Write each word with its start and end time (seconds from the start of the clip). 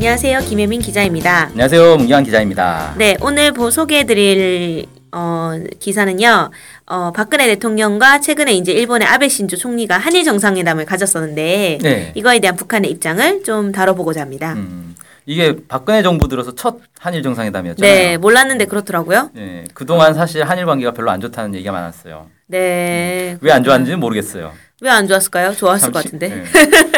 안녕하세요. 0.00 0.40
김혜민 0.40 0.82
기자입니다. 0.82 1.44
안녕하세요. 1.52 1.96
문기환 1.96 2.22
기자입니다. 2.22 2.94
네, 2.98 3.16
오늘 3.22 3.52
보 3.52 3.70
소개해드릴 3.70 4.84
어, 5.10 5.52
기사는요. 5.80 6.50
어, 6.84 7.12
박근혜 7.12 7.46
대통령과 7.46 8.20
최근에 8.20 8.52
이제 8.52 8.72
일본의 8.72 9.08
아베 9.08 9.26
신조 9.30 9.56
총리가 9.56 9.96
한일 9.96 10.24
정상회담을 10.24 10.84
가졌었는데 10.84 11.78
네. 11.80 12.12
이거에 12.14 12.40
대한 12.40 12.56
북한의 12.56 12.90
입장을 12.90 13.42
좀 13.42 13.72
다뤄보고자 13.72 14.20
합니다. 14.20 14.52
음, 14.52 14.94
이게 15.24 15.56
박근혜 15.66 16.02
정부 16.02 16.28
들어서 16.28 16.54
첫 16.54 16.76
한일 16.98 17.22
정상회담이었잖아요. 17.22 17.94
네, 17.94 18.16
몰랐는데 18.18 18.66
그렇더라고요. 18.66 19.30
네, 19.32 19.64
그동안 19.72 20.12
사실 20.12 20.42
한일 20.44 20.66
관계가 20.66 20.92
별로 20.92 21.10
안 21.10 21.22
좋다는 21.22 21.54
얘기가 21.54 21.72
많았어요. 21.72 22.26
네. 22.48 23.38
왜 23.40 23.50
안 23.50 23.64
좋았는지는 23.64 23.98
모르겠어요. 23.98 24.52
왜 24.82 24.90
안 24.90 25.08
좋았을까요? 25.08 25.54
좋았을 25.54 25.90
것 25.90 26.04
같은데. 26.04 26.28
네. 26.28 26.44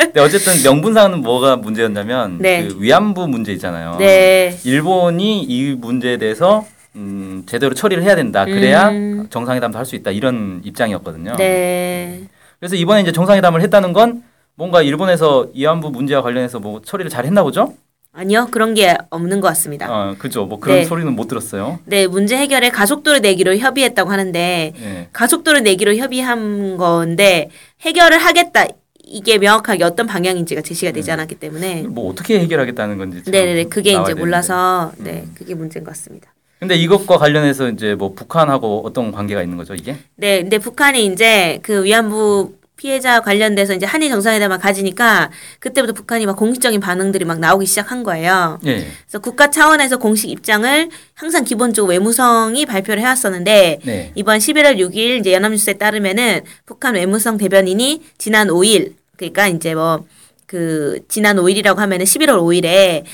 근데 0.06 0.20
어쨌든 0.20 0.52
명분상은 0.64 1.20
뭐가 1.20 1.56
문제였냐면 1.56 2.38
네. 2.38 2.66
그 2.66 2.76
위안부 2.80 3.28
문제 3.28 3.52
있잖아요. 3.52 3.96
네. 3.98 4.58
일본이 4.64 5.42
이 5.44 5.74
문제에 5.74 6.16
대해서 6.16 6.66
음, 6.96 7.44
제대로 7.46 7.74
처리를 7.74 8.02
해야 8.02 8.16
된다. 8.16 8.44
그래야 8.44 8.88
음. 8.88 9.28
정상회담도 9.30 9.78
할 9.78 9.86
수 9.86 9.94
있다. 9.94 10.10
이런 10.10 10.60
입장이었거든요. 10.64 11.36
네. 11.36 12.22
그래서 12.58 12.74
이번에 12.74 13.02
이제 13.02 13.12
정상회담을 13.12 13.60
했다는 13.62 13.92
건 13.92 14.24
뭔가 14.56 14.82
일본에서 14.82 15.46
위안부 15.54 15.90
문제와 15.92 16.22
관련해서 16.22 16.58
뭐 16.58 16.80
처리를 16.84 17.08
잘 17.10 17.26
했나 17.26 17.44
보죠? 17.44 17.74
아니요, 18.18 18.48
그런 18.50 18.74
게 18.74 18.96
없는 19.10 19.40
것 19.40 19.46
같습니다. 19.48 19.86
어, 19.88 20.16
그죠. 20.18 20.44
뭐 20.44 20.58
그런 20.58 20.78
네. 20.78 20.84
소리는 20.84 21.14
못 21.14 21.28
들었어요. 21.28 21.78
네, 21.84 22.08
문제 22.08 22.36
해결에 22.36 22.68
가속도를 22.70 23.20
내기로 23.20 23.56
협의했다고 23.56 24.10
하는데 24.10 24.72
예. 24.76 25.08
가속도를 25.12 25.62
내기로 25.62 25.94
협의한 25.94 26.76
건데 26.76 27.48
해결을 27.82 28.18
하겠다 28.18 28.64
이게 29.04 29.38
명확하게 29.38 29.84
어떤 29.84 30.08
방향인지가 30.08 30.62
제시가 30.62 30.90
되지 30.90 31.12
않았기 31.12 31.36
때문에 31.36 31.82
뭐 31.82 32.10
어떻게 32.10 32.40
해결하겠다는 32.40 32.98
건지 32.98 33.22
참 33.22 33.30
네네네 33.30 33.64
그게 33.64 33.92
나와야 33.92 34.02
이제 34.02 34.14
되는데. 34.14 34.20
몰라서 34.20 34.92
네 34.98 35.22
음. 35.24 35.34
그게 35.38 35.54
문제인 35.54 35.84
것 35.84 35.92
같습니다. 35.92 36.34
근데 36.58 36.74
이것과 36.74 37.18
관련해서 37.18 37.68
이제 37.68 37.94
뭐 37.94 38.14
북한하고 38.14 38.82
어떤 38.84 39.12
관계가 39.12 39.44
있는 39.44 39.56
거죠 39.56 39.74
이게? 39.74 39.96
네, 40.16 40.40
근데 40.42 40.58
북한이 40.58 41.06
이제 41.06 41.60
그 41.62 41.84
위안부 41.84 42.57
피해자 42.78 43.20
관련돼서 43.20 43.74
이제 43.74 43.84
한일 43.84 44.08
정상회담을 44.08 44.58
가지니까 44.58 45.30
그때부터 45.58 45.92
북한이 45.92 46.24
막 46.24 46.36
공식적인 46.36 46.80
반응들이 46.80 47.26
막 47.26 47.40
나오기 47.40 47.66
시작한 47.66 48.04
거예요. 48.04 48.58
예. 48.64 48.86
그래서 49.02 49.18
국가 49.18 49.50
차원에서 49.50 49.98
공식 49.98 50.30
입장을 50.30 50.88
항상 51.12 51.44
기본적으로 51.44 51.90
외무성이 51.90 52.64
발표를 52.64 53.02
해왔었는데 53.02 53.80
네. 53.84 54.12
이번 54.14 54.38
11월 54.38 54.78
6일 54.78 55.18
이제 55.18 55.32
연합뉴스에 55.32 55.74
따르면은 55.74 56.42
북한 56.64 56.94
외무성 56.94 57.36
대변인이 57.36 58.00
지난 58.16 58.48
5일 58.48 58.94
그러니까 59.16 59.48
이제 59.48 59.74
뭐 59.74 60.04
그 60.48 61.00
지난 61.08 61.36
5일이라고 61.36 61.76
하면은 61.76 62.06
11월 62.06 62.38
5일에 62.38 62.62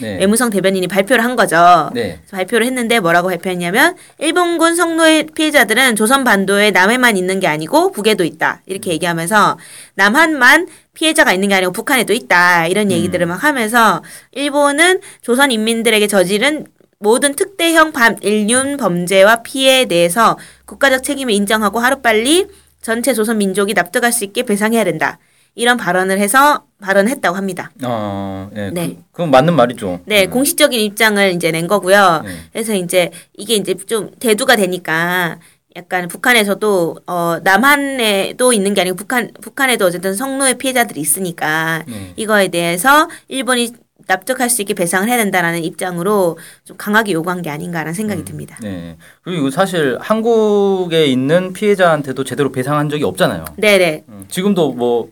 네. 0.00 0.18
외무성 0.20 0.50
대변인이 0.50 0.86
발표를 0.86 1.24
한 1.24 1.34
거죠. 1.34 1.90
네. 1.92 2.20
발표를 2.30 2.64
했는데 2.64 3.00
뭐라고 3.00 3.26
발표했냐면 3.26 3.96
일본군 4.18 4.76
성노예 4.76 5.26
피해자들은 5.34 5.96
조선 5.96 6.22
반도에 6.22 6.70
남해만 6.70 7.16
있는 7.16 7.40
게 7.40 7.48
아니고 7.48 7.90
북에도 7.90 8.22
있다 8.22 8.62
이렇게 8.66 8.92
얘기하면서 8.92 9.58
남한만 9.96 10.68
피해자가 10.94 11.32
있는 11.32 11.48
게 11.48 11.56
아니고 11.56 11.72
북한에도 11.72 12.12
있다 12.12 12.68
이런 12.68 12.92
얘기들을 12.92 13.26
막 13.26 13.42
하면서 13.42 14.04
일본은 14.30 15.00
조선 15.20 15.50
인민들에게 15.50 16.06
저지른 16.06 16.68
모든 17.00 17.34
특대형 17.34 17.90
반 17.90 18.16
인륜 18.22 18.76
범죄와 18.76 19.42
피해에 19.42 19.86
대해서 19.86 20.38
국가적 20.66 21.02
책임을 21.02 21.34
인정하고 21.34 21.80
하루빨리 21.80 22.46
전체 22.80 23.12
조선 23.12 23.38
민족이 23.38 23.74
납득할 23.74 24.12
수 24.12 24.22
있게 24.22 24.44
배상해야 24.44 24.84
된다. 24.84 25.18
이런 25.54 25.76
발언을 25.76 26.18
해서 26.18 26.64
발언했다고 26.80 27.36
합니다. 27.36 27.70
어, 27.84 28.50
예. 28.56 28.70
네. 28.70 28.98
그, 29.12 29.22
건 29.22 29.30
맞는 29.30 29.54
말이죠. 29.54 30.00
네, 30.04 30.26
음. 30.26 30.30
공식적인 30.30 30.78
입장을 30.80 31.32
이제 31.32 31.50
낸 31.50 31.66
거고요. 31.66 32.22
네. 32.24 32.30
그래서 32.52 32.74
이제 32.74 33.10
이게 33.34 33.54
이제 33.54 33.74
좀 33.74 34.10
대두가 34.18 34.56
되니까 34.56 35.38
약간 35.76 36.08
북한에서도 36.08 36.98
어 37.06 37.38
남한에도 37.42 38.52
있는 38.52 38.74
게 38.74 38.82
아니고 38.82 38.96
북한 38.96 39.30
북한에도 39.40 39.86
어쨌든 39.86 40.14
성노예 40.14 40.54
피해자들이 40.54 41.00
있으니까 41.00 41.84
네. 41.86 42.12
이거에 42.16 42.48
대해서 42.48 43.08
일본이 43.28 43.72
납득할 44.06 44.50
수 44.50 44.60
있게 44.62 44.74
배상을 44.74 45.08
해야 45.08 45.16
된다라는 45.16 45.64
입장으로 45.64 46.38
좀 46.64 46.76
강하게 46.76 47.12
요구한 47.12 47.42
게 47.42 47.50
아닌가라는 47.50 47.94
생각이 47.94 48.20
음. 48.20 48.24
듭니다. 48.24 48.58
네. 48.62 48.96
그리고 49.22 49.50
사실 49.50 49.96
한국에 50.00 51.06
있는 51.06 51.52
피해자한테도 51.52 52.22
제대로 52.24 52.52
배상한 52.52 52.90
적이 52.90 53.04
없잖아요. 53.04 53.44
네네. 53.56 54.04
음, 54.08 54.24
지금도 54.28 54.72
뭐 54.72 55.08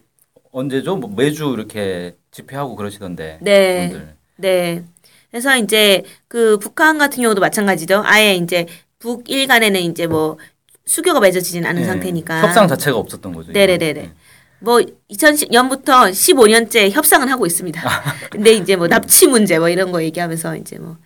언제죠? 0.52 0.96
뭐 0.96 1.10
매주 1.14 1.52
이렇게 1.56 2.14
집회하고 2.30 2.76
그러시던데. 2.76 3.38
네. 3.40 3.88
분들. 3.88 4.14
네. 4.36 4.84
그래서 5.30 5.56
이제 5.56 6.04
그 6.28 6.58
북한 6.58 6.98
같은 6.98 7.22
경우도 7.22 7.40
마찬가지죠. 7.40 8.02
아예 8.04 8.34
이제 8.34 8.66
북일 8.98 9.46
간에는 9.48 9.80
이제 9.80 10.06
뭐 10.06 10.38
수교가 10.84 11.20
맺어지진 11.20 11.64
않은 11.64 11.82
네. 11.82 11.86
상태니까. 11.88 12.42
협상 12.42 12.68
자체가 12.68 12.96
없었던 12.96 13.32
거죠. 13.32 13.50
네네네네. 13.52 14.00
이건. 14.00 14.14
뭐 14.60 14.80
2000년부터 15.10 16.10
15년째 16.10 16.90
협상은 16.90 17.28
하고 17.28 17.46
있습니다. 17.46 17.82
근데 18.30 18.52
이제 18.52 18.76
뭐 18.76 18.86
납치 18.86 19.26
문제 19.26 19.58
뭐 19.58 19.69
이런 19.69 19.90
거 19.90 20.02
얘기하면서 20.02 20.56
이제 20.56 20.78
뭐 20.78 20.98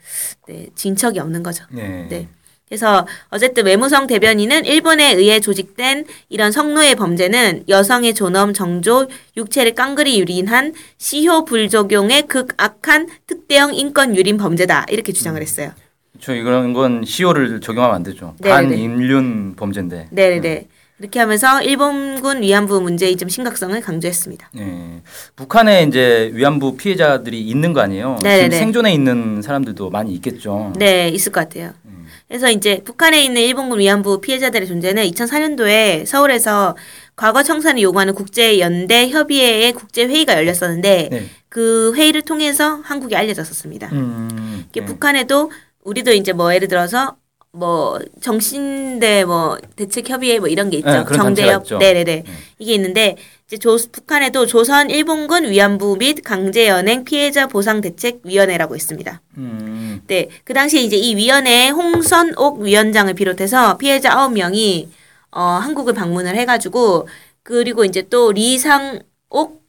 네, 0.46 0.68
진척이 0.74 1.18
없는 1.18 1.42
거죠. 1.42 1.64
네. 1.70 2.06
네. 2.10 2.28
그래서 2.68 3.06
어쨌든 3.28 3.64
외무성 3.64 4.08
대변인은 4.08 4.64
일본에 4.64 5.14
의해 5.14 5.38
조직된 5.38 6.04
이런 6.28 6.50
성노예 6.50 6.96
범죄는 6.96 7.64
여성의 7.68 8.14
존엄, 8.14 8.54
정조, 8.54 9.06
육체를 9.36 9.74
깡그리 9.74 10.18
유린한 10.18 10.74
시효 10.98 11.44
불적용의 11.44 12.22
극악한 12.26 13.08
특대형 13.26 13.74
인권 13.74 14.16
유린 14.16 14.36
범죄다 14.36 14.86
이렇게 14.90 15.12
주장을 15.12 15.40
했어요. 15.40 15.70
저 16.20 16.34
이런 16.34 16.72
건 16.72 17.04
시효를 17.04 17.60
적용하면 17.60 17.94
안 17.94 18.02
되죠. 18.02 18.34
네네네. 18.40 18.68
반인륜 18.68 19.54
범죄인데. 19.54 20.08
네네네. 20.10 20.66
이렇게 20.98 21.20
하면서 21.20 21.60
일본군 21.62 22.40
위안부 22.40 22.80
문제의 22.80 23.16
좀 23.16 23.28
심각성을 23.28 23.78
강조했습니다. 23.82 24.50
예. 24.58 25.02
북한에 25.36 25.82
이제 25.82 26.30
위안부 26.32 26.78
피해자들이 26.78 27.38
있는 27.42 27.74
거 27.74 27.80
아니에요. 27.80 28.16
네네네. 28.22 28.44
지금 28.44 28.58
생존에 28.58 28.94
있는 28.94 29.42
사람들도 29.42 29.90
많이 29.90 30.14
있겠죠. 30.14 30.72
네, 30.76 31.08
있을 31.10 31.32
것 31.32 31.40
같아요. 31.40 31.72
그래서 32.28 32.50
이제 32.50 32.82
북한에 32.84 33.22
있는 33.22 33.42
일본군 33.42 33.78
위안부 33.78 34.20
피해자들의 34.20 34.66
존재는 34.66 35.04
2004년도에 35.04 36.06
서울에서 36.06 36.76
과거 37.14 37.42
청산을 37.42 37.80
요구하는 37.82 38.14
국제연대 38.14 39.10
협의회의 39.10 39.72
국제회의가 39.72 40.34
열렸었는데 40.34 41.08
네. 41.10 41.26
그 41.48 41.94
회의를 41.94 42.22
통해서 42.22 42.80
한국에 42.82 43.16
알려졌었습니다. 43.16 43.88
음. 43.92 44.64
이게 44.68 44.80
네. 44.80 44.86
북한에도 44.86 45.52
우리도 45.84 46.12
이제 46.12 46.32
뭐 46.32 46.52
예를 46.52 46.68
들어서 46.68 47.16
뭐 47.56 47.98
정신대 48.20 49.24
뭐 49.24 49.56
대책 49.76 50.08
협의회 50.10 50.38
뭐 50.38 50.48
이런 50.48 50.68
게 50.70 50.76
있죠. 50.78 50.90
네, 50.90 51.04
그런 51.04 51.18
단체가 51.20 51.52
정대협. 51.52 51.62
있죠. 51.62 51.78
네네네. 51.78 52.04
네. 52.04 52.24
이게 52.58 52.74
있는데 52.74 53.16
이제 53.46 53.56
조, 53.56 53.76
북한에도 53.90 54.46
조선 54.46 54.90
일본군 54.90 55.44
위안부 55.50 55.96
및 55.98 56.22
강제 56.22 56.68
연행 56.68 57.04
피해자 57.04 57.46
보상 57.46 57.80
대책 57.80 58.20
위원회라고 58.24 58.76
있습니다. 58.76 59.22
음. 59.38 60.02
네. 60.06 60.28
그 60.44 60.52
당시에 60.52 60.82
이제 60.82 60.96
이 60.96 61.16
위원회에 61.16 61.70
홍선옥 61.70 62.60
위원장을 62.60 63.12
비롯해서 63.14 63.78
피해자 63.78 64.10
9명이 64.10 64.88
어, 65.30 65.40
한국을 65.40 65.94
방문을 65.94 66.36
해 66.36 66.44
가지고 66.44 67.08
그리고 67.42 67.84
이제 67.84 68.02
또 68.10 68.32
리상옥 68.32 69.65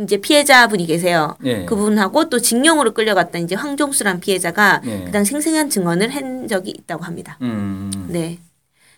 이제 0.00 0.16
피해자분이 0.16 0.86
계세요. 0.86 1.36
예. 1.44 1.64
그분하고 1.66 2.28
또 2.28 2.40
징용으로 2.40 2.94
끌려갔던 2.94 3.42
이제 3.42 3.54
황종수란 3.54 4.20
피해자가 4.20 4.82
예. 4.86 5.04
그당 5.04 5.24
생생한 5.24 5.70
증언을 5.70 6.10
한 6.10 6.48
적이 6.48 6.70
있다고 6.70 7.04
합니다. 7.04 7.38
음. 7.42 7.90
네. 8.08 8.38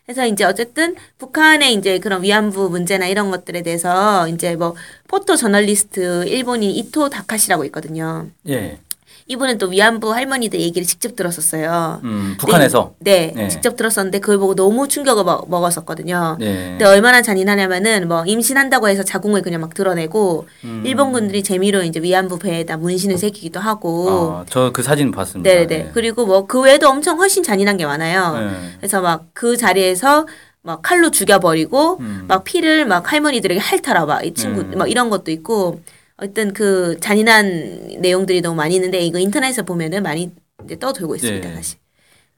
그래서 0.06 0.24
이제 0.24 0.44
어쨌든 0.44 0.94
북한의 1.18 1.74
이제 1.74 1.98
그런 1.98 2.22
위안부 2.22 2.70
문제나 2.70 3.08
이런 3.08 3.30
것들에 3.30 3.62
대해서 3.62 4.28
이제 4.28 4.56
뭐 4.56 4.74
포토 5.08 5.36
저널리스트 5.36 6.26
일본인 6.28 6.70
이토 6.70 7.10
다카시라고 7.10 7.64
있거든요. 7.66 8.28
예. 8.48 8.78
이분은 9.28 9.58
또 9.58 9.66
위안부 9.68 10.14
할머니들 10.14 10.60
얘기를 10.60 10.86
직접 10.86 11.16
들었었어요. 11.16 12.00
음, 12.04 12.36
북한에서. 12.38 12.94
네, 13.00 13.32
네. 13.34 13.48
직접 13.48 13.76
들었었는데 13.76 14.20
그걸 14.20 14.38
보고 14.38 14.54
너무 14.54 14.86
충격을 14.86 15.24
먹, 15.24 15.50
먹었었거든요. 15.50 16.36
네. 16.38 16.70
근데 16.70 16.84
얼마나 16.84 17.22
잔인하냐면은 17.22 18.06
뭐 18.06 18.24
임신한다고 18.24 18.88
해서 18.88 19.02
자궁을 19.02 19.42
그냥 19.42 19.60
막 19.60 19.74
드러내고 19.74 20.46
음. 20.64 20.82
일본군들이 20.86 21.42
재미로 21.42 21.82
이제 21.82 22.00
위안부 22.00 22.38
배에다 22.38 22.76
문신을 22.76 23.18
새기기도 23.18 23.58
하고 23.58 24.08
어, 24.08 24.44
저그 24.48 24.82
사진 24.84 25.10
봤습니다. 25.10 25.50
네네 25.50 25.90
그리고 25.92 26.24
뭐 26.24 26.46
그 26.46 26.60
외에도 26.60 26.88
엄청 26.88 27.18
훨씬 27.18 27.42
잔인한 27.42 27.76
게 27.76 27.84
많아요. 27.84 28.38
네. 28.38 28.50
그래서 28.78 29.00
막 29.00 29.26
그 29.34 29.56
자리에서 29.56 30.26
막 30.62 30.82
칼로 30.82 31.10
죽여버리고 31.10 31.98
음. 31.98 32.24
막 32.28 32.44
피를 32.44 32.86
막 32.86 33.12
할머니들에게 33.12 33.60
핥아라 33.60 34.06
막 34.06 34.24
이 34.24 34.32
친구 34.34 34.60
음. 34.60 34.72
막 34.76 34.88
이런 34.90 35.10
것도 35.10 35.30
있고 35.32 35.80
어떤 36.16 36.52
그 36.52 36.98
잔인한 37.00 37.98
내용들이 38.00 38.40
너무 38.40 38.56
많이 38.56 38.74
있는데 38.76 39.00
이거 39.00 39.18
인터넷에 39.18 39.62
보면은 39.62 40.02
많이 40.02 40.32
이제 40.64 40.78
떠돌고 40.78 41.16
있습니다 41.16 41.48
네. 41.48 41.54
사실. 41.54 41.78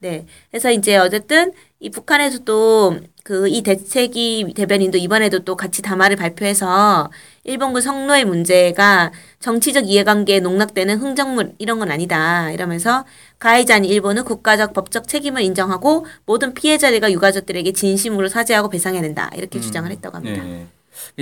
네. 0.00 0.26
그래서 0.50 0.70
이제 0.70 0.96
어쨌든 0.96 1.52
이 1.80 1.90
북한에서도 1.90 2.98
그 3.28 3.46
이 3.46 3.60
대책이 3.60 4.54
대변인도 4.56 4.96
이번에도 4.96 5.40
또 5.40 5.54
같이 5.54 5.82
담화를 5.82 6.16
발표해서 6.16 7.10
일본군 7.44 7.82
성노예 7.82 8.24
문제가 8.24 9.12
정치적 9.38 9.86
이해관계에 9.86 10.40
농락되는 10.40 10.96
흥정물 10.96 11.52
이런 11.58 11.78
건 11.78 11.90
아니다 11.90 12.50
이러면서 12.52 13.04
가해자인 13.38 13.84
일본은 13.84 14.24
국가적 14.24 14.72
법적 14.72 15.08
책임을 15.08 15.42
인정하고 15.42 16.06
모든 16.24 16.54
피해자들과 16.54 17.12
유가족들에게 17.12 17.70
진심으로 17.72 18.28
사죄하고 18.28 18.70
배상해야 18.70 19.02
된다 19.02 19.30
이렇게 19.36 19.60
주장을 19.60 19.90
했다고 19.90 20.16
합니다. 20.16 20.42
네. 20.42 20.66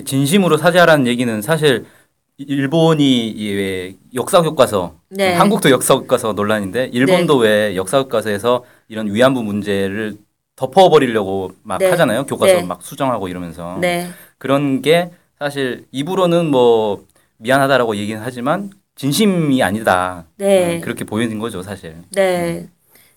진심으로 0.05 0.59
사죄하라는 0.59 1.09
얘기는 1.09 1.43
사실 1.43 1.87
일본이 2.39 3.29
이왜 3.29 3.95
역사 4.15 4.43
교과서, 4.43 4.95
네. 5.09 5.35
한국도 5.35 5.71
역사 5.71 5.95
교과서 5.95 6.35
논란인데 6.35 6.91
일본도 6.93 7.39
왜 7.39 7.77
역사 7.77 8.03
교과서에서 8.03 8.65
이런 8.89 9.13
위안부 9.13 9.43
문제를 9.43 10.17
덮어버리려고 10.55 11.53
막 11.63 11.79
네. 11.79 11.87
하잖아요. 11.91 12.25
교과서 12.27 12.55
네. 12.55 12.63
막 12.63 12.83
수정하고 12.83 13.29
이러면서 13.29 13.79
네. 13.81 14.09
그런 14.39 14.83
게 14.83 15.11
사실 15.39 15.87
입으로는 15.93 16.51
뭐 16.51 17.05
미안하다라고 17.39 17.97
얘기는 17.97 18.21
하지만 18.23 18.71
진심이 18.97 19.63
아니다. 19.63 20.25
네. 20.37 20.77
음, 20.77 20.81
그렇게 20.81 21.05
보이는 21.05 21.39
거죠, 21.39 21.63
사실. 21.63 21.97
네. 22.13 22.69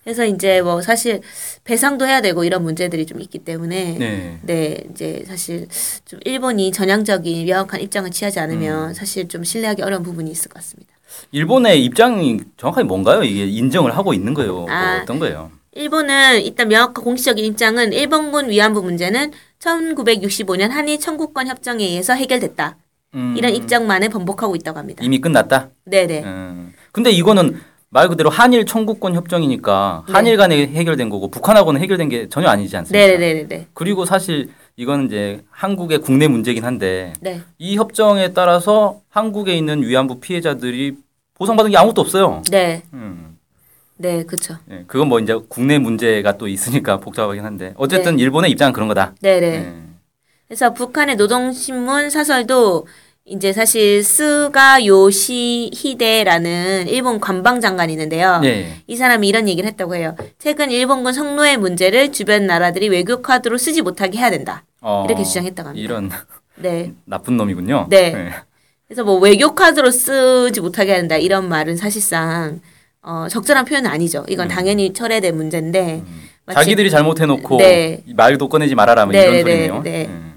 그래서 0.04 0.26
이제 0.26 0.62
뭐 0.62 0.82
사실 0.82 1.22
배상도 1.64 2.08
해야 2.08 2.22
되고 2.22 2.44
이런 2.44 2.64
문제들이 2.64 3.06
좀 3.06 3.22
있기 3.22 3.40
때문에 3.40 3.98
네. 4.00 4.40
네, 4.44 4.84
이제 4.92 5.24
사실 5.28 5.68
좀 6.06 6.20
일본이 6.26 6.72
전향적인 6.72 7.46
명확한 7.46 7.82
입장을 7.82 8.10
취하지 8.10 8.40
음. 8.40 8.44
않으면 8.44 8.94
사실 8.94 9.28
좀 9.28 9.44
신뢰하기 9.44 9.82
어려운 9.82 10.04
부분이 10.04 10.32
있을 10.32 10.50
것 10.50 10.56
같습니다. 10.56 10.94
일본의 11.32 11.84
입장이 11.86 12.40
정확하게 12.58 12.86
뭔가요? 12.86 13.24
이게 13.24 13.46
인정을 13.46 13.96
하고 13.96 14.14
있는 14.14 14.34
거예요? 14.34 14.54
뭐 14.54 14.70
아. 14.70 15.00
어떤 15.02 15.20
거예요? 15.20 15.52
일본은 15.74 16.42
일단 16.42 16.68
명확한 16.68 17.04
공식적인 17.04 17.44
입장은 17.46 17.94
일본군 17.94 18.50
위안부 18.50 18.82
문제는 18.82 19.32
1965년 19.60 20.70
한일 20.70 21.00
청구권 21.00 21.48
협정에 21.48 21.84
의해서 21.86 22.14
해결됐다. 22.14 22.78
음, 23.16 23.36
이런 23.38 23.54
입장만을 23.54 24.10
번복하고 24.10 24.56
있다고 24.56 24.80
합니다. 24.80 25.04
이미 25.04 25.20
끝났다. 25.20 25.70
네네. 25.86 26.24
음. 26.24 26.74
근데 26.92 27.12
이거는 27.12 27.60
말 27.92 28.08
그대로 28.08 28.30
한일 28.30 28.66
청구권 28.66 29.16
협정이니까 29.16 30.04
네. 30.08 30.14
한일 30.14 30.38
간에 30.38 30.68
해결된 30.68 31.10
거고 31.10 31.30
북한하고는 31.30 31.82
해결된 31.82 32.10
게 32.10 32.30
전혀 32.30 32.48
아니지 32.48 32.78
않습니까? 32.78 33.08
네네네네. 33.08 33.68
그리고 33.74 34.06
사실 34.06 34.50
이거는 34.76 35.08
이제 35.08 35.44
한국의 35.50 36.00
국내 36.00 36.28
문제긴 36.28 36.64
한데 36.64 37.14
네. 37.20 37.42
이 37.58 37.78
협정에 37.78 38.34
따라서 38.34 39.02
한국에 39.10 39.56
있는 39.56 39.82
위안부 39.82 40.20
피해자들이 40.20 40.98
보상받은 41.34 41.72
게 41.72 41.78
아무것도 41.78 42.02
없어요. 42.02 42.44
네. 42.52 42.84
음. 42.94 43.38
네, 43.98 44.24
그쵸. 44.24 44.56
네, 44.66 44.84
그건 44.88 45.10
뭐 45.10 45.20
이제 45.20 45.38
국내 45.50 45.78
문제가 45.78 46.38
또 46.38 46.48
있으니까 46.48 46.98
복잡하긴 47.02 47.44
한데 47.44 47.74
어쨌든 47.76 48.20
일본의 48.20 48.52
입장은 48.52 48.72
그런 48.72 48.88
거다. 48.88 49.16
네네. 49.22 49.50
네. 49.60 49.74
그래서 50.48 50.74
북한의 50.74 51.16
노동신문 51.16 52.10
사설도 52.10 52.88
이제 53.30 53.54
사실 53.54 54.04
스가 54.04 54.84
요시 54.86 55.70
히데라는 55.74 56.88
일본 56.88 57.20
관방 57.20 57.62
장관이 57.62 57.94
있는데요. 57.94 58.40
네. 58.40 58.82
이 58.88 58.96
사람이 58.96 59.28
이런 59.28 59.48
얘기를 59.48 59.70
했다고 59.70 59.96
해요. 59.96 60.16
최근 60.40 60.72
일본군 60.72 61.14
성노예 61.14 61.58
문제를 61.58 62.12
주변 62.12 62.48
나라들이 62.48 62.90
외교 62.90 63.22
카드로 63.22 63.60
쓰지 63.60 63.84
못하게 63.84 64.18
해야 64.18 64.32
된다. 64.32 64.64
어, 64.82 65.06
이렇게 65.08 65.24
주장했다고 65.24 65.70
합니다. 65.70 65.84
이런 65.84 66.10
네. 66.56 66.94
나쁜 67.06 67.38
놈이군요. 67.38 67.86
네. 67.90 68.32
그래서 68.88 69.04
뭐 69.04 69.20
외교 69.20 69.54
카드로 69.54 69.92
쓰지 69.92 70.60
못하게 70.62 70.92
해야 70.94 71.00
된다 71.00 71.16
이런 71.16 71.48
말은 71.48 71.78
사실상 71.78 72.60
어, 73.04 73.28
적절한 73.30 73.66
표현은 73.66 73.90
아니죠. 73.92 74.26
이건 74.28 74.48
음. 74.48 74.50
당연히 74.50 74.92
철회될 74.94 75.34
문제인데 75.34 76.02
마치- 76.48 76.56
자기들이 76.62 76.90
잘못해놓고 76.90 77.58
네. 77.58 78.02
말도 78.08 78.50
꺼내지 78.50 78.74
말아라 78.74 79.06
뭐 79.06 79.12
네, 79.12 79.22
이런 79.22 79.34
네, 79.34 79.42
소리네요. 79.42 79.82
네. 79.84 80.06
음. 80.08 80.29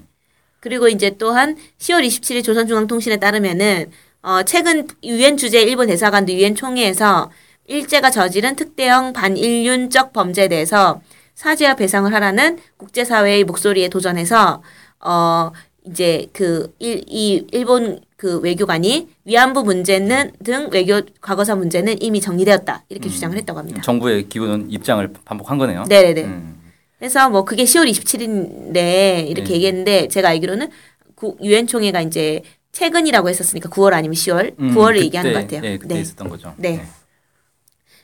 그리고 0.63 0.87
이제 0.87 1.15
또한 1.19 1.57
10월 1.77 2.07
27일 2.07 2.41
조선중앙통신에 2.41 3.17
따르면은 3.17 3.91
어, 4.21 4.43
최근 4.43 4.87
유엔 5.03 5.35
주재 5.35 5.61
일본 5.61 5.87
대사관도 5.87 6.31
유엔 6.31 6.55
총회에서 6.55 7.29
일제가 7.67 8.09
저지른 8.11 8.55
특대형 8.55 9.11
반인륜적 9.11 10.13
범죄에 10.13 10.47
대해서 10.47 11.01
사죄와 11.35 11.75
배상을 11.75 12.13
하라는 12.13 12.59
국제사회의 12.77 13.43
목소리에 13.43 13.89
도전해서 13.89 14.63
어 15.01 15.51
이제 15.85 16.27
그 16.31 16.71
일 16.79 17.03
이 17.07 17.45
일본 17.51 17.99
그 18.15 18.39
외교관이 18.39 19.09
위안부 19.25 19.63
문제는 19.65 20.31
등 20.45 20.69
외교 20.71 21.01
과거사 21.19 21.55
문제는 21.55 22.01
이미 22.01 22.21
정리되었다 22.21 22.85
이렇게 22.87 23.09
주장을 23.09 23.35
했다고 23.35 23.59
합니다. 23.59 23.81
정부의 23.81 24.29
기본 24.29 24.71
입장을 24.71 25.11
반복한 25.25 25.57
거네요. 25.57 25.83
네네네. 25.89 26.23
음. 26.23 26.62
그래서 27.03 27.29
뭐 27.29 27.43
그게 27.43 27.65
10월 27.65 27.89
27일인데 27.91 29.27
이렇게 29.27 29.49
네. 29.49 29.55
얘기했는데 29.55 30.07
제가 30.07 30.29
알기로는 30.29 30.69
구- 31.15 31.35
유엔 31.43 31.67
총회가 31.67 31.99
이제 31.99 32.41
최근이라고 32.71 33.27
했었으니까 33.27 33.67
9월 33.67 33.91
아니면 33.91 34.13
10월, 34.15 34.57
음, 34.57 34.73
9월을 34.73 34.93
그때, 34.93 35.05
얘기하는 35.07 35.33
것 35.33 35.39
같아요. 35.41 35.59
네, 35.59 35.77
그때 35.77 35.95
네. 35.95 35.99
있었던 36.01 36.29
거죠. 36.29 36.53
네. 36.55 36.81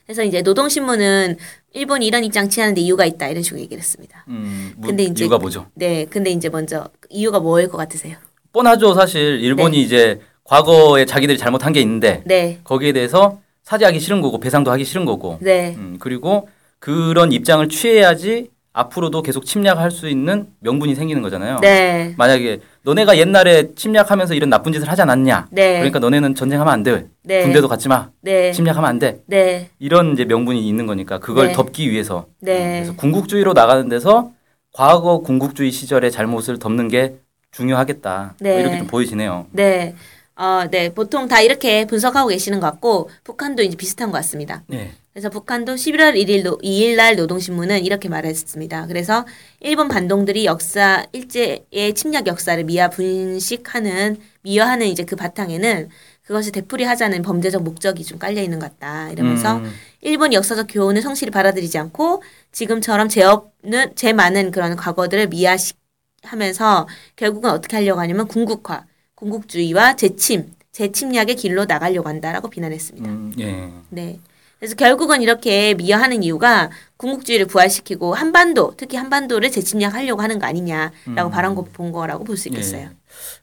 그래서 0.06 0.22
이제 0.26 0.42
노동신문은 0.42 1.38
일본이 1.72 2.08
이런 2.08 2.26
입장 2.26 2.50
취하는데 2.50 2.82
이유가 2.82 3.06
있다 3.06 3.30
이런 3.30 3.42
식으로 3.42 3.62
얘기를 3.62 3.80
했습니다. 3.80 4.26
음, 4.28 4.74
뭐, 4.76 4.88
근데 4.90 5.04
이제- 5.04 5.24
이유가 5.24 5.38
뭐죠? 5.38 5.68
네, 5.76 6.04
근데 6.04 6.32
이제 6.32 6.50
먼저 6.50 6.90
이유가 7.10 7.40
뭐일 7.40 7.70
것 7.70 7.78
같으세요? 7.78 8.18
뻔하죠. 8.52 8.96
사실 8.96 9.40
일본이 9.42 9.78
네. 9.78 9.84
이제 9.84 10.20
과거에 10.44 11.06
자기들이 11.06 11.38
잘못한 11.38 11.72
게 11.72 11.80
있는데 11.80 12.22
네, 12.26 12.60
거기에 12.66 12.92
대해서 12.92 13.40
사죄하기 13.64 13.98
싫은 14.02 14.20
거고 14.20 14.42
배상도 14.42 14.72
하기 14.72 14.84
싫은 14.84 15.06
거고. 15.06 15.38
네, 15.40 15.76
음, 15.78 15.96
그리고 16.02 16.50
그런 16.80 17.32
입장을 17.32 17.70
취해야지 17.70 18.50
앞으로도 18.74 19.22
계속 19.24 19.46
침략할 19.46 19.92
수 19.92 20.08
있는 20.08 20.48
명분이 20.60 20.96
생기는 20.96 21.22
거잖아요. 21.22 21.60
네, 21.62 22.14
만약에 22.18 22.62
너네가 22.84 23.18
옛날에 23.18 23.74
침략하면서 23.76 24.36
이런 24.36 24.50
나쁜 24.50 24.72
짓을 24.72 24.90
하지 24.90 25.02
않았냐? 25.02 25.48
네, 25.52 25.74
그러니까 25.74 26.00
너네는 26.00 26.36
전쟁하면 26.36 26.72
안 26.72 26.84
돼. 26.84 27.08
네, 27.24 27.44
군대도 27.44 27.68
갖지 27.68 27.88
마. 27.88 28.10
네, 28.22 28.52
침략하면 28.52 28.90
안 28.90 29.00
돼. 29.00 29.22
네, 29.26 29.70
이런 29.80 30.14
이제 30.14 30.26
명분이 30.26 30.68
있는 30.68 30.86
거니까 30.86 31.20
그걸 31.20 31.48
네. 31.48 31.54
덮기 31.54 31.90
위해서 31.90 32.28
네, 32.42 32.82
그래서 32.82 32.96
궁극주의로 32.96 33.54
나가는 33.54 33.90
데서 33.90 34.32
과거 34.74 35.20
궁극주의 35.20 35.72
시절의 35.72 36.12
잘못을 36.12 36.60
덮는 36.60 36.90
게 36.90 37.16
중요하겠다. 37.52 38.36
뭐 38.40 38.50
네. 38.50 38.60
이렇게 38.60 38.78
좀 38.78 38.88
보여지네요. 38.88 39.48
네. 39.52 39.96
어, 40.40 40.70
네, 40.72 40.94
보통 40.94 41.28
다 41.28 41.42
이렇게 41.42 41.86
분석하고 41.86 42.30
계시는 42.30 42.62
것 42.62 42.72
같고 42.72 43.10
북한도 43.26 43.62
이제 43.62 43.76
비슷한 43.76 44.10
것 44.10 44.14
같습니다. 44.20 44.64
네. 44.68 44.94
그래서 45.12 45.30
북한도 45.30 45.76
11월 45.76 46.16
1일, 46.16 46.44
노, 46.44 46.58
2일 46.60 46.96
날 46.96 47.18
노동신문은 47.18 47.84
이렇게 47.84 48.08
말했습니다. 48.08 48.88
그래서 48.88 49.26
일본 49.60 49.90
반동들이 49.90 50.46
역사, 50.46 51.06
일제의 51.12 51.94
침략 51.94 52.28
역사를 52.28 52.64
미화 52.64 52.90
분식하는, 52.90 54.16
미화하는 54.44 54.88
이제 54.88 55.04
그 55.04 55.18
바탕에는 55.18 55.90
그것을 56.24 56.54
되풀이하자는 56.54 57.22
범죄적 57.22 57.62
목적이 57.64 58.06
좀 58.06 58.18
깔려 58.18 58.42
있는 58.42 58.60
것 58.60 58.72
같다. 58.72 59.12
이러면서 59.12 59.58
음, 59.58 59.74
일본 60.00 60.32
역사적 60.32 60.68
교훈을 60.70 61.02
성실히 61.02 61.32
받아들이지 61.32 61.78
않고 61.78 62.24
지금처럼 62.54 63.10
죄 63.10 63.24
없는, 63.24 63.94
죄 63.96 64.14
많은 64.14 64.52
그런 64.52 64.78
과거들을 64.78 65.28
미화하면서 65.28 66.88
결국은 67.18 67.50
어떻게 67.50 67.76
하려고 67.76 68.00
하냐면 68.00 68.26
궁극화, 68.30 68.86
궁극주의와 69.24 69.96
재침, 69.98 70.46
재침략의 70.72 71.36
길로 71.36 71.66
나가려고 71.66 72.08
한다라고 72.08 72.50
비난했습니다. 72.50 73.10
음, 73.10 73.34
예. 73.40 73.70
네. 73.90 74.20
그래서 74.60 74.76
결국은 74.76 75.22
이렇게 75.22 75.74
미화하는 75.74 76.24
이유가 76.24 76.70
궁극주의를 76.98 77.46
부활시키고 77.48 78.14
한반도, 78.14 78.74
특히 78.78 78.98
한반도를 78.98 79.52
재침략하려고 79.52 80.22
하는 80.22 80.40
거 80.40 80.46
아니냐라고 80.48 80.92
음. 81.08 81.32
바란 81.32 81.56
거본 81.56 81.92
거라고 81.92 82.24
볼 82.24 82.38
수 82.38 82.50
있겠어요. 82.50 82.82
예. 82.82 82.90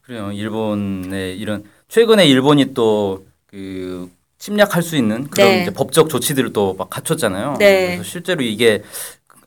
그래요. 0.03 0.33
일본의 0.33 1.39
이런 1.39 1.65
최근에 1.89 2.27
일본이 2.27 2.73
또그 2.75 4.11
침략할 4.39 4.83
수 4.83 4.97
있는 4.97 5.27
그런 5.29 5.49
네. 5.49 5.71
법적 5.71 6.09
조치들을 6.09 6.53
또 6.53 6.75
막 6.79 6.89
갖췄잖아요. 6.91 7.57
네. 7.59 7.87
그래서 7.87 8.03
실제로 8.03 8.43
이게 8.43 8.83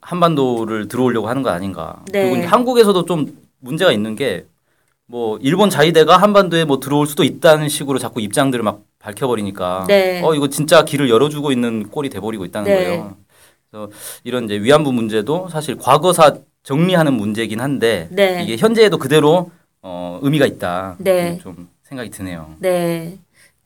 한반도를 0.01 0.88
들어오려고 0.88 1.27
하는 1.29 1.43
거 1.43 1.50
아닌가. 1.50 2.03
네. 2.12 2.29
그리고 2.29 2.48
한국에서도 2.48 3.05
좀 3.05 3.38
문제가 3.59 3.91
있는 3.91 4.15
게 4.15 4.45
뭐 5.11 5.39
일본 5.41 5.71
자위대가 5.71 6.17
한반도에 6.17 6.65
뭐 6.65 6.79
들어올 6.79 7.07
수도 7.07 7.23
있다는 7.23 7.67
식으로 7.67 7.97
자꾸 7.97 8.21
입장들을 8.21 8.63
막 8.63 8.81
밝혀버리니까 8.99 9.85
네. 9.87 10.21
어 10.23 10.35
이거 10.35 10.49
진짜 10.49 10.85
길을 10.85 11.09
열어주고 11.09 11.51
있는 11.51 11.89
꼴이 11.89 12.09
돼버리고 12.09 12.45
있다는 12.45 12.71
네. 12.71 12.75
거예요. 12.85 13.17
그래서 13.71 13.89
이런 14.23 14.45
이제 14.45 14.61
위안부 14.61 14.91
문제도 14.93 15.49
사실 15.49 15.77
과거사 15.77 16.35
정리하는 16.61 17.13
문제긴 17.13 17.59
한데 17.59 18.07
네. 18.11 18.43
이게 18.43 18.55
현재에도 18.57 18.99
그대로 18.99 19.49
어, 19.81 20.19
의미가 20.21 20.45
있다. 20.45 20.95
네. 20.99 21.39
좀 21.41 21.67
생각이 21.83 22.11
드네요. 22.11 22.53
네. 22.59 23.17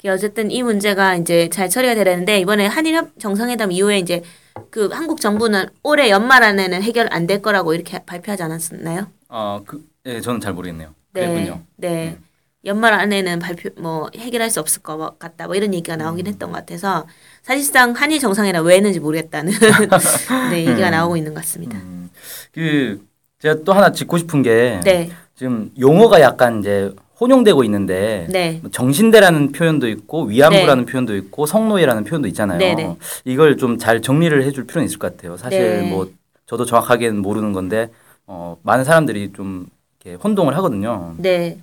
어쨌든 0.06 0.50
이 0.52 0.62
문제가 0.64 1.16
이제 1.16 1.50
잘 1.50 1.70
처리가 1.70 1.96
되려는데 1.96 2.40
이번에 2.40 2.68
한일 2.68 2.96
협- 2.96 3.20
정상회담 3.20 3.72
이후에 3.72 4.00
이제 4.00 4.22
그 4.70 4.88
한국 4.92 5.20
정부는 5.22 5.66
올해 5.82 6.10
연말 6.10 6.44
안에는 6.44 6.82
해결 6.84 7.08
안 7.12 7.26
될 7.26 7.42
거라고 7.42 7.74
이렇게 7.74 8.00
발표하지 8.06 8.44
않았나요? 8.44 9.08
아, 9.30 9.62
그, 9.66 9.82
예, 10.06 10.20
저는 10.20 10.42
잘 10.42 10.52
모르겠네요. 10.54 10.90
그랬군요. 11.14 11.62
네. 11.78 11.90
네. 11.90 12.18
연말 12.66 12.94
안에는 12.94 13.40
발표 13.40 13.70
뭐 13.78 14.10
해결할 14.16 14.50
수 14.50 14.62
없을 14.62 14.82
것 14.82 15.20
같다 15.20 15.48
뭐 15.48 15.56
이런 15.56 15.74
얘기가 15.74 15.98
나오긴 15.98 16.28
했던 16.28 16.50
것 16.52 16.60
같아서 16.60 17.06
사실상 17.42 17.92
한일 17.92 18.20
정상회담 18.20 18.66
왜 18.66 18.76
했는지 18.78 19.02
모르겠다는 19.02 19.52
네 20.50 20.66
얘기가 20.66 20.90
나오고 20.90 21.18
있는 21.18 21.34
것 21.34 21.42
같습니다. 21.42 21.78
음, 21.78 22.10
그 22.54 23.06
제가 23.40 23.56
또 23.66 23.74
하나 23.74 23.92
짚고 23.92 24.18
싶은 24.18 24.44
게 24.44 24.80
네, 24.86 25.12
지금 25.36 25.72
용어가 25.78 26.22
약간 26.22 26.62
이제 26.62 26.90
혼용되고 27.20 27.66
있는데 27.66 28.28
네, 28.30 28.60
뭐 28.62 28.72
정신대라는 28.72 29.52
표현도 29.52 29.90
있고 29.90 30.24
위안부라는 30.24 30.86
표현도 30.86 31.18
있고 31.18 31.46
성노예라는 31.46 32.06
표현도 32.06 32.30
있잖아요. 32.30 32.60
네, 32.60 32.76
네. 32.76 32.96
이걸 33.26 33.58
좀 33.58 33.78
잘 33.78 34.02
정리를 34.02 34.42
해줄 34.42 34.66
필요는 34.66 34.86
있을 34.86 35.00
것 35.00 35.18
같아요. 35.18 35.36
사실 35.36 35.60
네. 35.60 35.90
뭐 35.90 36.10
저도 36.46 36.64
정확하게는 36.64 37.22
모르는 37.22 37.52
건데 37.52 37.90
어, 38.26 38.58
많은 38.64 38.86
사람들이 38.86 39.34
좀 39.36 39.68
이렇게 40.04 40.22
혼동을 40.22 40.56
하거든요. 40.58 41.16
네. 41.18 41.60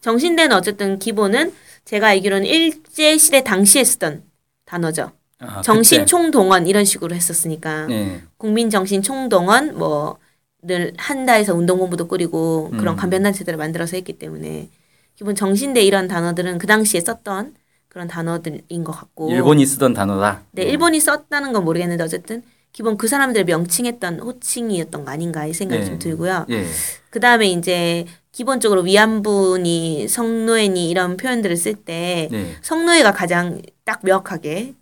정신대는 0.00 0.56
어쨌든 0.56 0.98
기본은 0.98 1.52
제가 1.84 2.08
알기로는 2.08 2.46
일제 2.46 3.16
시대 3.16 3.42
당시에 3.42 3.82
쓰던 3.82 4.22
단어죠. 4.64 5.10
아, 5.40 5.62
정신. 5.62 6.06
총동원 6.06 6.66
이런 6.66 6.84
식으로 6.84 7.14
했었으니까 7.14 7.86
네. 7.86 8.22
국민 8.36 8.70
정신 8.70 9.02
총동원 9.02 9.78
뭐늘 9.78 10.92
한다해서 10.96 11.54
운동본부도 11.54 12.08
꾸리고 12.08 12.70
그런 12.70 12.94
음. 12.94 12.96
관변단체들을 12.96 13.56
만들어서 13.56 13.96
했기 13.96 14.12
때문에 14.12 14.68
기본 15.14 15.34
정신대 15.34 15.82
이런 15.82 16.06
단어들은 16.08 16.58
그 16.58 16.66
당시에 16.66 17.00
썼던 17.00 17.54
그런 17.88 18.06
단어들인 18.06 18.84
것 18.84 18.92
같고 18.92 19.30
일본이 19.30 19.64
쓰던 19.64 19.94
단어다. 19.94 20.42
네 20.52 20.64
일본이 20.64 21.00
썼다는 21.00 21.52
건 21.52 21.64
모르겠는데 21.64 22.04
어쨌든 22.04 22.42
기본 22.78 22.96
그 22.96 23.08
사람들을 23.08 23.44
명칭했던 23.46 24.20
호칭이었던 24.20 25.04
거 25.04 25.10
아닌가 25.10 25.44
이 25.46 25.52
생각이 25.52 25.80
네. 25.80 25.84
좀 25.88 25.98
들고요. 25.98 26.46
예. 26.50 26.64
그 27.10 27.18
다음에 27.18 27.48
이제 27.50 28.06
기본적으로 28.30 28.82
위안부니 28.82 30.06
성노예니 30.06 30.88
이런 30.88 31.16
표현들을 31.16 31.56
쓸때 31.56 32.28
네. 32.30 32.54
성노예가 32.62 33.10
가장 33.14 33.60
딱 33.84 33.98
명확하게 34.04 34.74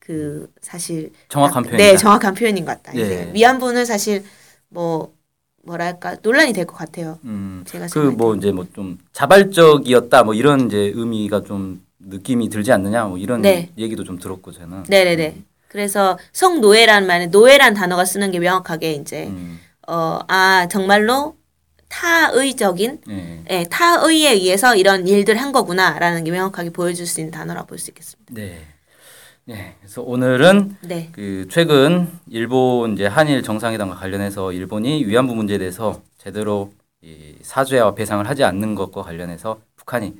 그 0.00 0.48
사실 0.60 1.12
정확한 1.28 1.62
딱- 1.62 1.70
표현이다. 1.70 1.92
네, 1.92 1.96
정확한 1.96 2.34
표현인 2.34 2.64
것 2.64 2.82
같다. 2.82 2.98
예. 2.98 3.04
이제 3.04 3.30
위안부는 3.32 3.84
사실 3.86 4.24
뭐 4.68 5.14
뭐랄까 5.62 6.16
논란이 6.20 6.52
될 6.52 6.66
것 6.66 6.74
같아요. 6.74 7.20
음. 7.22 7.62
제가 7.64 7.86
그 7.86 8.10
뭐 8.10 8.34
이제 8.34 8.50
뭐 8.50 8.66
좀 8.74 8.98
자발적이었다 9.12 10.24
뭐 10.24 10.34
이런 10.34 10.66
이제 10.66 10.90
의미가 10.96 11.44
좀 11.44 11.80
느낌이 12.00 12.48
들지 12.48 12.72
않느냐 12.72 13.04
뭐 13.04 13.18
이런 13.18 13.40
네. 13.42 13.70
얘기도 13.78 14.02
좀 14.02 14.18
들었고 14.18 14.50
저는. 14.50 14.82
네네네. 14.88 15.36
그래서 15.68 16.18
성노예라는 16.32 17.06
말에 17.06 17.26
노예란 17.26 17.74
단어가 17.74 18.04
쓰는 18.04 18.30
게 18.30 18.38
명확하게 18.38 18.92
이제 18.92 19.26
음. 19.26 19.60
어아 19.86 20.68
정말로 20.68 21.36
타의적인 21.88 23.00
예. 23.08 23.44
예, 23.50 23.64
타의에 23.70 24.32
의해서 24.32 24.74
이런 24.74 25.06
일들 25.06 25.36
한 25.36 25.52
거구나라는 25.52 26.24
게 26.24 26.30
명확하게 26.30 26.70
보여줄 26.70 27.06
수 27.06 27.20
있는 27.20 27.30
단어라고 27.30 27.68
볼수 27.68 27.90
있겠습니다. 27.90 28.34
네. 28.34 28.66
네. 29.44 29.76
그래서 29.78 30.02
오늘은 30.02 30.76
네. 30.82 31.08
그 31.12 31.46
최근 31.48 32.08
일본 32.28 32.94
이제 32.94 33.06
한일 33.06 33.44
정상회담과 33.44 33.94
관련해서 33.94 34.52
일본이 34.52 35.04
위안부 35.04 35.36
문제에 35.36 35.58
대해서 35.58 36.02
제대로 36.18 36.72
이 37.00 37.36
사죄와 37.42 37.94
배상을 37.94 38.28
하지 38.28 38.42
않는 38.42 38.74
것과 38.74 39.02
관련해서 39.02 39.60
북한이 39.76 40.16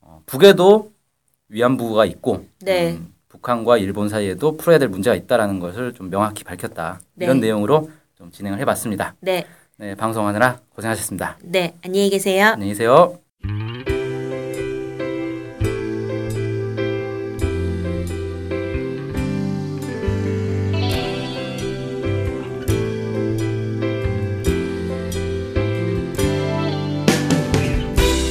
어, 0.00 0.22
북에도 0.26 0.90
위안부가 1.48 2.04
있고 2.06 2.44
네. 2.60 2.94
음, 2.94 3.13
북한과 3.44 3.76
일본 3.78 4.08
사이에도 4.08 4.56
풀어야 4.56 4.78
될 4.78 4.88
문제가 4.88 5.14
있다라는 5.14 5.60
것을 5.60 5.92
좀 5.92 6.08
명확히 6.10 6.42
밝혔다 6.44 7.00
이런 7.20 7.40
네. 7.40 7.48
내용으로 7.48 7.90
좀 8.16 8.30
진행을 8.30 8.58
해봤습니다. 8.60 9.14
네. 9.20 9.44
네, 9.76 9.94
방송하느라 9.94 10.60
고생하셨습니다. 10.74 11.38
네. 11.42 11.74
안녕히 11.84 12.08
계세요. 12.08 12.46
안녕히 12.46 12.72
계세요. 12.72 13.18